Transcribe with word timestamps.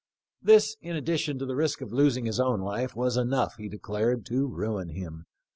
This, 0.41 0.77
in 0.81 0.95
addition 0.95 1.37
to 1.37 1.45
the 1.45 1.55
risk 1.55 1.79
of 1.79 1.93
losing 1.93 2.25
his 2.25 2.39
own 2.39 2.59
life, 2.59 2.95
was 2.95 3.17
enough, 3.17 3.57
he 3.59 3.69
declared, 3.69 4.25
to 4.25 4.47
ruin 4.47 4.89
him. 4.89 5.27